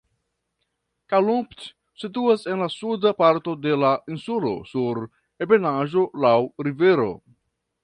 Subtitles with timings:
[1.13, 1.67] Calumpit
[2.03, 5.05] situas en la suda parto de la insulo sur
[5.47, 6.35] ebenaĵo laŭ
[6.71, 7.09] rivero.